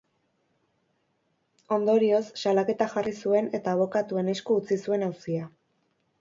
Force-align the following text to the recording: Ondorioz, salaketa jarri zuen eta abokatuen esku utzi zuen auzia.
Ondorioz, 1.77 2.21
salaketa 2.45 2.87
jarri 2.95 3.13
zuen 3.27 3.51
eta 3.59 3.75
abokatuen 3.79 4.33
esku 4.35 4.59
utzi 4.63 4.79
zuen 4.87 5.07
auzia. 5.11 5.47